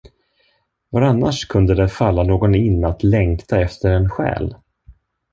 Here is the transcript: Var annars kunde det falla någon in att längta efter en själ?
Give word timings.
Var 0.89 1.01
annars 1.01 1.45
kunde 1.45 1.75
det 1.75 1.87
falla 1.89 2.23
någon 2.23 2.55
in 2.55 2.85
att 2.85 3.03
längta 3.03 3.61
efter 3.61 3.89
en 3.91 4.09
själ? 4.09 4.55